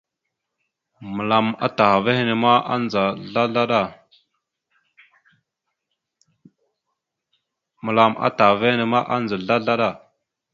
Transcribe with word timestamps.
Məlam 1.15 1.47
atah 1.65 1.91
ava 1.95 2.11
henne 8.67 8.83
ma, 8.91 9.03
adza 9.15 9.33
slaslaɗa. 9.43 9.87